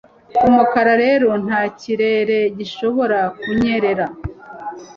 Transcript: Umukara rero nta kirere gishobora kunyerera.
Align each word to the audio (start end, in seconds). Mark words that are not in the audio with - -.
Umukara 0.47 0.93
rero 1.03 1.29
nta 1.45 1.61
kirere 1.79 2.37
gishobora 2.57 3.19
kunyerera. 3.41 4.05